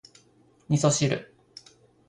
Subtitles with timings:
[0.67, 1.31] 味噌汁